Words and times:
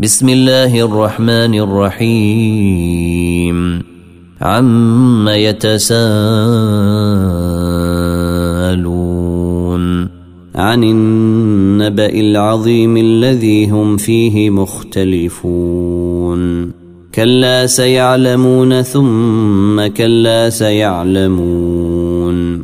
بسم 0.00 0.28
الله 0.28 0.84
الرحمن 0.84 1.54
الرحيم. 1.54 3.58
عم 4.42 5.28
يتساءلون. 5.28 6.02
عن 10.54 10.84
النبأ 10.84 12.06
العظيم 12.06 12.96
الذي 12.96 13.66
هم 13.66 13.96
فيه 13.96 14.50
مختلفون. 14.50 16.40
كلا 17.14 17.66
سيعلمون 17.66 18.82
ثم 18.82 19.86
كلا 19.86 20.50
سيعلمون. 20.50 22.62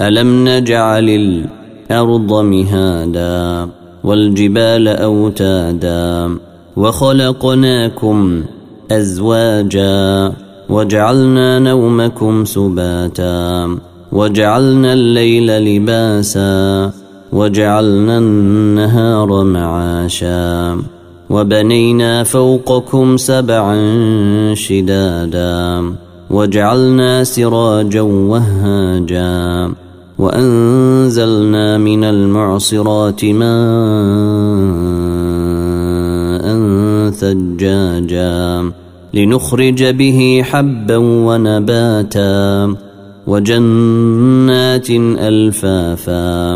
ألم 0.00 0.48
نجعل 0.48 1.08
الأرض 1.08 2.32
مهادا 2.32 3.68
والجبال 4.04 4.88
أوتادا 4.88 6.49
وخلقناكم 6.80 8.42
أزواجا 8.90 10.32
وجعلنا 10.68 11.58
نومكم 11.58 12.44
سباتا 12.44 13.68
وجعلنا 14.12 14.92
الليل 14.92 15.46
لباسا 15.64 16.90
وجعلنا 17.32 18.18
النهار 18.18 19.44
معاشا 19.44 20.78
وبنينا 21.30 22.24
فوقكم 22.24 23.16
سبعا 23.16 23.74
شدادا 24.54 25.82
وجعلنا 26.30 27.24
سراجا 27.24 28.00
وهاجا 28.00 29.70
وأنزلنا 30.18 31.78
من 31.78 32.04
المعصرات 32.04 33.24
ماء 33.24 34.69
ثجاجا 37.20 38.72
لنخرج 39.14 39.84
به 39.84 40.42
حبا 40.44 40.96
ونباتا 40.96 42.74
وجنات 43.26 44.90
ألفافا. 44.90 46.54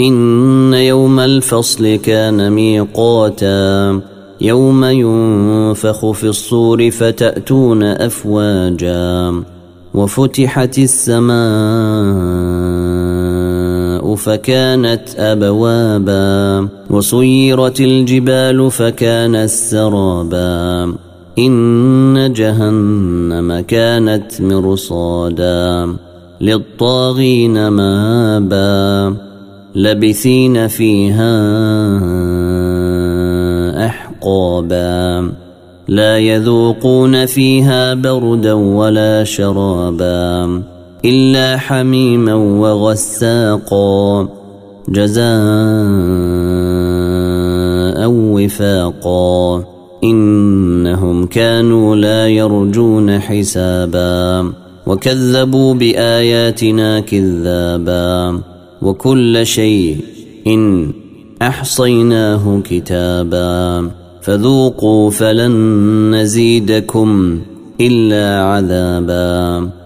إن 0.00 0.74
يوم 0.74 1.20
الفصل 1.20 1.96
كان 1.96 2.52
ميقاتا. 2.52 4.00
يوم 4.40 4.84
ينفخ 4.84 6.10
في 6.10 6.24
الصور 6.24 6.90
فتأتون 6.90 7.82
أفواجا. 7.82 9.42
وفتحت 9.94 10.78
السماء 10.78 11.36
فكانت 14.16 15.02
أبوابا 15.18 16.68
وسيرت 16.90 17.80
الجبال 17.80 18.70
فكانت 18.70 19.48
سرابا. 19.48 20.94
إن 21.38 22.32
جهنم 22.32 23.60
كانت 23.60 24.40
مرصادا. 24.40 25.96
للطاغين 26.40 27.68
مآبا. 27.68 29.16
لبثين 29.74 30.68
فيها 30.68 31.36
أحقابا. 33.86 35.30
لا 35.88 36.18
يذوقون 36.18 37.26
فيها 37.26 37.94
بردا 37.94 38.52
ولا 38.52 39.24
شرابا. 39.24 40.75
إلا 41.04 41.56
حميما 41.56 42.34
وغساقا. 42.34 44.28
جزاء 44.88 45.26
وفاقا. 48.10 49.64
إنهم 50.04 51.26
كانوا 51.26 51.96
لا 51.96 52.28
يرجون 52.28 53.18
حسابا. 53.18 54.52
وكذبوا 54.86 55.74
بآياتنا 55.74 57.00
كذابا. 57.00 58.40
وكل 58.82 59.46
شيء 59.46 59.96
إن 60.46 60.92
أحصيناه 61.42 62.60
كتابا. 62.64 63.90
فذوقوا 64.22 65.10
فلن 65.10 66.14
نزيدكم 66.14 67.38
إلا 67.80 68.42
عذابا. 68.42 69.70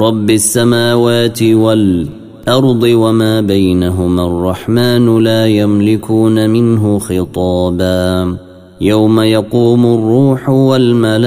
رب 0.00 0.30
السماوات 0.30 1.42
والأرض 1.42 2.20
الأرض 2.50 2.82
وما 2.82 3.40
بينهما 3.40 4.26
الرحمن 4.26 5.22
لا 5.22 5.46
يملكون 5.46 6.50
منه 6.50 6.98
خطابا. 6.98 8.36
يوم 8.80 9.20
يقوم 9.20 9.86
الروح 9.86 10.48
والملائكة 10.48 11.22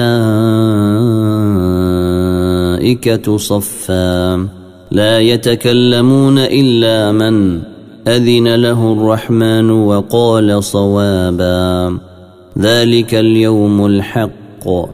صفا. 3.36 4.48
لا 4.90 5.20
يتكلمون 5.20 6.38
إلا 6.38 7.12
من 7.12 7.60
أذن 8.08 8.54
له 8.54 8.92
الرحمن 8.92 9.70
وقال 9.70 10.64
صوابا. 10.64 11.98
ذلك 12.58 13.14
اليوم 13.14 13.86
الحق. 13.86 14.93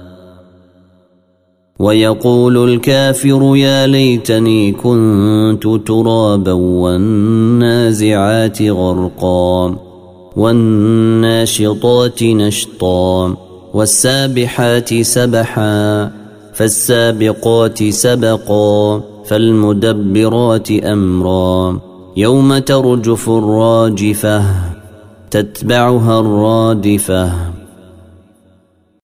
ويقول 1.81 2.73
الكافر 2.73 3.55
يا 3.55 3.87
ليتني 3.87 4.71
كنت 4.71 5.67
ترابا 5.87 6.51
والنازعات 6.51 8.61
غرقا 8.61 9.75
والناشطات 10.35 12.23
نشطا 12.23 13.35
والسابحات 13.73 15.01
سبحا 15.01 16.11
فالسابقات 16.53 17.83
سبقا 17.83 19.01
فالمدبرات 19.25 20.71
أمرا 20.71 21.79
يوم 22.17 22.57
ترجف 22.57 23.29
الراجفة 23.29 24.43
تتبعها 25.31 26.19
الرادفة 26.19 27.50